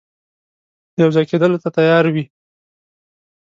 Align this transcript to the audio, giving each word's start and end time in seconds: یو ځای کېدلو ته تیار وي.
یو 1.01 1.09
ځای 1.15 1.25
کېدلو 1.29 1.61
ته 1.63 1.69
تیار 1.77 2.05
وي. 2.13 2.25